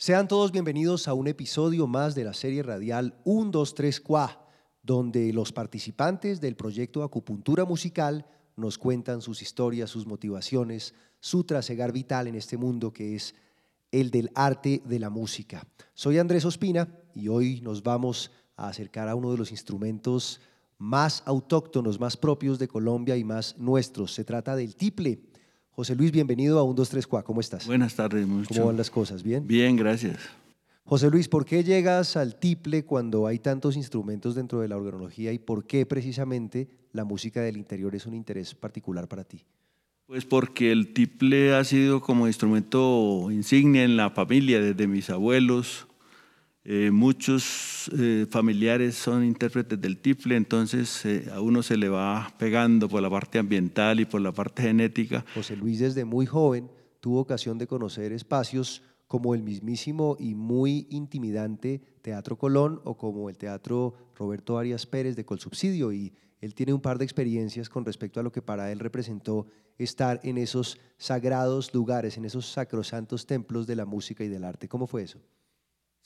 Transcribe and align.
Sean 0.00 0.28
todos 0.28 0.52
bienvenidos 0.52 1.08
a 1.08 1.12
un 1.12 1.26
episodio 1.26 1.88
más 1.88 2.14
de 2.14 2.22
la 2.22 2.32
serie 2.32 2.62
radial 2.62 3.16
123 3.24 4.00
Qua, 4.00 4.46
donde 4.80 5.32
los 5.32 5.50
participantes 5.50 6.40
del 6.40 6.54
proyecto 6.54 7.02
Acupuntura 7.02 7.64
Musical 7.64 8.24
nos 8.54 8.78
cuentan 8.78 9.20
sus 9.20 9.42
historias, 9.42 9.90
sus 9.90 10.06
motivaciones, 10.06 10.94
su 11.18 11.42
trasegar 11.42 11.90
vital 11.90 12.28
en 12.28 12.36
este 12.36 12.56
mundo 12.56 12.92
que 12.92 13.16
es 13.16 13.34
el 13.90 14.12
del 14.12 14.30
arte 14.36 14.82
de 14.84 15.00
la 15.00 15.10
música. 15.10 15.66
Soy 15.94 16.18
Andrés 16.18 16.44
Ospina 16.44 16.96
y 17.12 17.26
hoy 17.26 17.60
nos 17.60 17.82
vamos 17.82 18.30
a 18.54 18.68
acercar 18.68 19.08
a 19.08 19.16
uno 19.16 19.32
de 19.32 19.38
los 19.38 19.50
instrumentos 19.50 20.40
más 20.78 21.24
autóctonos, 21.26 21.98
más 21.98 22.16
propios 22.16 22.60
de 22.60 22.68
Colombia 22.68 23.16
y 23.16 23.24
más 23.24 23.58
nuestros. 23.58 24.14
Se 24.14 24.22
trata 24.22 24.54
del 24.54 24.76
tiple. 24.76 25.18
José 25.78 25.94
Luis, 25.94 26.10
bienvenido 26.10 26.58
a 26.58 26.64
123 26.64 27.06
Qua. 27.06 27.22
¿Cómo 27.22 27.38
estás? 27.38 27.64
Buenas 27.64 27.94
tardes, 27.94 28.26
mucho. 28.26 28.48
¿Cómo 28.52 28.66
van 28.66 28.76
las 28.76 28.90
cosas? 28.90 29.22
¿Bien? 29.22 29.46
Bien, 29.46 29.76
gracias. 29.76 30.18
José 30.82 31.08
Luis, 31.08 31.28
¿por 31.28 31.44
qué 31.44 31.62
llegas 31.62 32.16
al 32.16 32.34
tiple 32.34 32.84
cuando 32.84 33.28
hay 33.28 33.38
tantos 33.38 33.76
instrumentos 33.76 34.34
dentro 34.34 34.58
de 34.58 34.66
la 34.66 34.76
organología 34.76 35.32
y 35.32 35.38
por 35.38 35.68
qué 35.68 35.86
precisamente 35.86 36.68
la 36.90 37.04
música 37.04 37.42
del 37.42 37.56
interior 37.56 37.94
es 37.94 38.06
un 38.06 38.14
interés 38.14 38.56
particular 38.56 39.06
para 39.06 39.22
ti? 39.22 39.44
Pues 40.06 40.24
porque 40.24 40.72
el 40.72 40.92
tiple 40.92 41.54
ha 41.54 41.62
sido 41.62 42.00
como 42.00 42.26
instrumento 42.26 43.30
insignia 43.30 43.84
en 43.84 43.96
la 43.96 44.10
familia 44.10 44.60
desde 44.60 44.88
mis 44.88 45.10
abuelos. 45.10 45.86
Eh, 46.70 46.90
muchos 46.90 47.90
eh, 47.98 48.26
familiares 48.28 48.94
son 48.94 49.24
intérpretes 49.24 49.80
del 49.80 49.96
tiple, 49.96 50.36
entonces 50.36 51.02
eh, 51.06 51.26
a 51.32 51.40
uno 51.40 51.62
se 51.62 51.78
le 51.78 51.88
va 51.88 52.30
pegando 52.36 52.90
por 52.90 53.00
la 53.00 53.08
parte 53.08 53.38
ambiental 53.38 54.00
y 54.00 54.04
por 54.04 54.20
la 54.20 54.32
parte 54.32 54.64
genética. 54.64 55.24
José 55.34 55.56
Luis 55.56 55.78
desde 55.78 56.04
muy 56.04 56.26
joven 56.26 56.70
tuvo 57.00 57.20
ocasión 57.20 57.56
de 57.56 57.66
conocer 57.66 58.12
espacios 58.12 58.82
como 59.06 59.34
el 59.34 59.42
mismísimo 59.42 60.18
y 60.20 60.34
muy 60.34 60.86
intimidante 60.90 61.80
Teatro 62.02 62.36
Colón 62.36 62.82
o 62.84 62.98
como 62.98 63.30
el 63.30 63.38
Teatro 63.38 63.94
Roberto 64.14 64.58
Arias 64.58 64.84
Pérez 64.84 65.16
de 65.16 65.24
Colsubsidio 65.24 65.90
y 65.90 66.12
él 66.42 66.54
tiene 66.54 66.74
un 66.74 66.82
par 66.82 66.98
de 66.98 67.04
experiencias 67.06 67.70
con 67.70 67.86
respecto 67.86 68.20
a 68.20 68.22
lo 68.22 68.30
que 68.30 68.42
para 68.42 68.70
él 68.70 68.80
representó 68.80 69.46
estar 69.78 70.20
en 70.22 70.36
esos 70.36 70.78
sagrados 70.98 71.72
lugares, 71.72 72.18
en 72.18 72.26
esos 72.26 72.44
sacrosantos 72.44 73.24
templos 73.24 73.66
de 73.66 73.76
la 73.76 73.86
música 73.86 74.22
y 74.22 74.28
del 74.28 74.44
arte. 74.44 74.68
¿Cómo 74.68 74.86
fue 74.86 75.04
eso? 75.04 75.18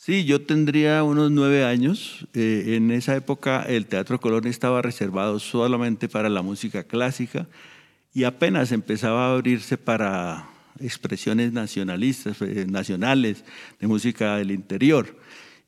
Sí, 0.05 0.25
yo 0.25 0.41
tendría 0.43 1.05
unos 1.05 1.31
nueve 1.31 1.65
años. 1.65 2.27
Eh, 2.35 2.75
en 2.75 2.91
esa 2.91 3.15
época 3.15 3.63
el 3.63 3.87
Teatro 3.87 4.19
Colón 4.19 4.49
estaba 4.49 4.83
reservado 4.83 5.39
solamente 5.39 6.09
para 6.09 6.29
la 6.29 6.43
música 6.43 6.83
clásica 6.83 7.47
y 8.13 8.25
apenas 8.25 8.73
empezaba 8.73 9.27
a 9.27 9.35
abrirse 9.35 9.79
para 9.79 10.49
expresiones 10.81 11.53
nacionalistas, 11.53 12.43
eh, 12.43 12.67
nacionales, 12.69 13.45
de 13.79 13.87
música 13.87 14.39
del 14.39 14.51
interior. 14.51 15.17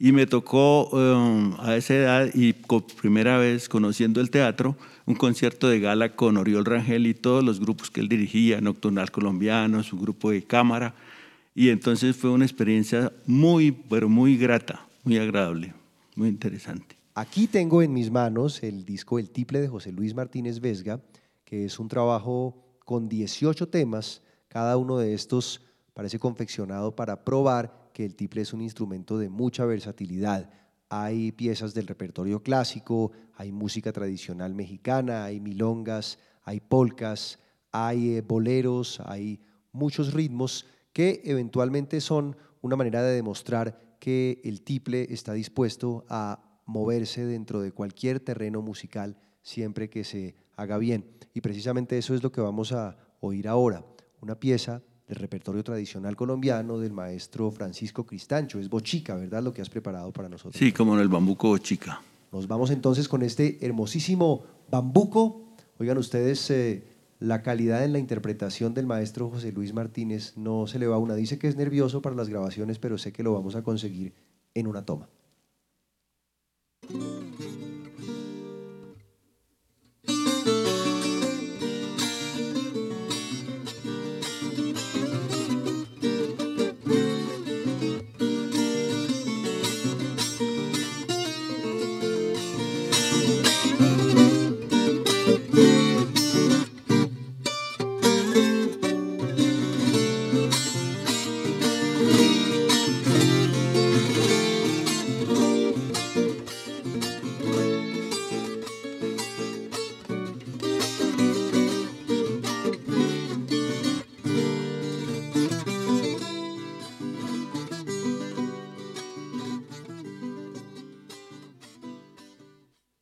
Y 0.01 0.11
me 0.11 0.27
tocó 0.27 0.89
um, 0.89 1.55
a 1.61 1.77
esa 1.77 1.95
edad 1.95 2.31
y 2.35 2.55
por 2.55 2.89
primera 2.89 3.39
vez 3.39 3.69
conociendo 3.69 4.21
el 4.21 4.31
teatro, 4.31 4.77
un 5.07 5.15
concierto 5.15 5.69
de 5.69 5.79
gala 5.79 6.17
con 6.17 6.39
Oriol 6.39 6.65
Rangel 6.65 7.07
y 7.07 7.15
todos 7.15 7.45
los 7.45 7.61
grupos 7.61 7.89
que 7.89 8.01
él 8.01 8.09
dirigía, 8.09 8.61
Nocturnal 8.61 9.13
Colombiano, 9.13 9.85
su 9.85 9.97
grupo 9.97 10.33
de 10.33 10.43
cámara. 10.43 10.97
Y 11.55 11.69
entonces 11.69 12.17
fue 12.17 12.31
una 12.31 12.45
experiencia 12.45 13.13
muy, 13.27 13.71
pero 13.71 14.09
muy 14.09 14.37
grata, 14.37 14.87
muy 15.05 15.19
agradable, 15.19 15.73
muy 16.17 16.29
interesante. 16.29 16.97
Aquí 17.15 17.47
tengo 17.47 17.81
en 17.81 17.93
mis 17.93 18.11
manos 18.11 18.63
el 18.63 18.85
disco 18.85 19.19
El 19.21 19.31
Tiple 19.31 19.61
de 19.61 19.69
José 19.69 19.93
Luis 19.93 20.15
Martínez 20.15 20.61
Vesga, 20.61 21.01
que 21.45 21.65
es 21.65 21.79
un 21.79 21.89
trabajo 21.89 22.57
con 22.85 23.09
18 23.09 23.69
temas 23.69 24.21
cada 24.55 24.77
uno 24.77 24.99
de 24.99 25.15
estos 25.15 25.63
parece 25.95 26.21
confeccionado 26.21 26.95
para 26.95 27.25
probar 27.25 27.91
que 27.93 28.05
el 28.05 28.15
tiple 28.15 28.43
es 28.43 28.53
un 28.53 28.61
instrumento 28.61 29.19
de 29.19 29.29
mucha 29.29 29.65
versatilidad. 29.65 30.49
Hay 30.89 31.33
piezas 31.33 31.75
del 31.75 31.89
repertorio 31.89 32.41
clásico, 32.41 33.11
hay 33.35 33.51
música 33.51 33.93
tradicional 33.93 34.55
mexicana, 34.55 35.25
hay 35.25 35.41
milongas, 35.41 36.19
hay 36.45 36.61
polcas, 36.61 37.41
hay 37.73 38.17
eh, 38.17 38.21
boleros, 38.21 39.01
hay 39.07 39.41
muchos 39.73 40.13
ritmos 40.15 40.67
que 40.95 41.21
eventualmente 41.25 42.01
son 42.01 42.37
una 42.63 42.77
manera 42.77 43.03
de 43.03 43.15
demostrar 43.15 43.99
que 43.99 44.41
el 44.45 44.63
tiple 44.63 45.07
está 45.11 45.35
dispuesto 45.35 46.07
a 46.09 46.63
moverse 46.65 47.27
dentro 47.27 47.61
de 47.61 47.73
cualquier 47.73 48.21
terreno 48.21 48.63
musical 48.63 49.19
siempre 49.43 49.91
que 49.91 50.05
se 50.05 50.35
haga 50.57 50.79
bien. 50.79 51.05
Y 51.35 51.43
precisamente 51.43 51.99
eso 51.99 52.15
es 52.15 52.23
lo 52.23 52.33
que 52.33 52.41
vamos 52.41 52.73
a 52.73 52.97
oír 53.21 53.49
ahora 53.49 53.85
una 54.21 54.41
pieza 54.41 54.83
del 55.07 55.19
repertorio 55.19 55.63
tradicional 55.63 56.17
colombiano 56.17 56.79
del 56.79 56.93
maestro 56.93 57.51
Francisco 57.51 58.07
Cristancho. 58.07 58.59
Es 58.59 58.71
bochica, 58.71 59.17
¿verdad? 59.17 59.43
Lo 59.43 59.53
que 59.53 59.61
has 59.61 59.69
preparado 59.69 60.11
para 60.13 60.29
nosotros. 60.29 60.57
Sí, 60.57 60.73
como 60.73 60.95
en 60.95 61.01
el 61.01 61.09
bambuco 61.09 61.49
bochica. 61.49 62.01
Nos 62.33 62.49
vamos 62.49 62.71
entonces 62.71 63.07
con 63.07 63.23
este 63.23 63.59
hermosísimo 63.61 64.45
bambuco. 64.71 65.43
Oigan 65.79 65.99
ustedes, 65.99 66.51
eh, 66.51 66.94
la 67.19 67.43
calidad 67.43 67.85
en 67.85 67.93
la 67.93 67.99
interpretación 67.99 68.75
del 68.75 68.87
maestro 68.87 69.31
José 69.31 69.53
Luis 69.53 69.73
Martínez 69.73 70.37
no 70.37 70.67
se 70.67 70.79
le 70.79 70.87
va 70.87 70.97
a 70.97 70.99
una. 70.99 71.15
Dice 71.15 71.39
que 71.39 71.49
es 71.49 71.57
nervioso 71.57 72.03
para 72.03 72.17
las 72.17 72.29
grabaciones, 72.29 72.79
pero 72.79 72.99
sé 72.99 73.13
que 73.13 73.23
lo 73.23 73.33
vamos 73.33 73.57
a 73.57 73.63
conseguir 73.63 74.15
en 74.55 74.67
una 74.67 74.85
toma. 74.85 75.09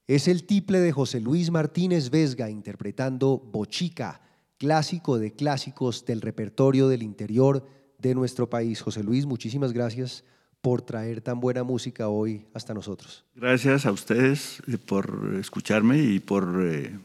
Es 0.07 0.27
el 0.27 0.45
tiple 0.45 0.81
de 0.81 0.93
José 0.93 1.21
Luis 1.21 1.51
Martínez 1.51 2.11
Vesga 2.11 2.51
interpretando 2.51 3.39
Bochica, 3.39 4.21
clásico 4.59 5.19
de 5.19 5.33
clásicos 5.33 6.05
del 6.05 6.21
repertorio 6.21 6.89
del 6.89 7.03
interior 7.03 7.67
de 7.99 8.15
nuestro 8.15 8.51
país. 8.51 8.81
José 8.81 9.03
Luis, 9.03 9.27
muchísimas 9.27 9.73
gracias 9.73 10.25
por 10.61 10.83
traer 10.83 11.21
tan 11.21 11.41
buena 11.41 11.63
música 11.65 12.09
hoy 12.09 12.47
hasta 12.55 12.75
nosotros. 12.75 13.25
Gracias 13.35 13.87
a 13.87 13.93
ustedes 13.93 14.61
eh, 14.69 14.79
por 14.79 15.37
escucharme 15.39 15.99
y 15.99 16.21
por 16.21 16.65
eh, 16.65 16.99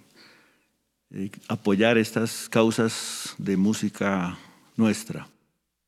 eh, 1.12 1.32
apoyar 1.48 1.98
estas 1.98 2.50
causas 2.50 3.36
de 3.38 3.58
música 3.58 4.38
nuestra. 4.76 5.28